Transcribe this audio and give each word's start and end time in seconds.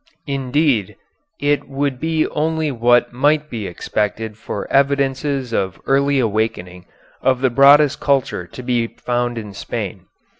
Indeed, 0.25 0.95
it 1.39 1.69
would 1.69 1.99
be 1.99 2.25
only 2.29 2.71
what 2.71 3.13
might 3.13 3.51
be 3.51 3.67
expected 3.67 4.35
for 4.35 4.67
evidences 4.73 5.53
of 5.53 5.79
early 5.85 6.17
awakening 6.17 6.87
of 7.21 7.41
the 7.41 7.51
broadest 7.51 7.99
culture 7.99 8.47
to 8.47 8.63
be 8.63 8.87
found 8.87 9.37
in 9.37 9.53
Spain. 9.53 10.07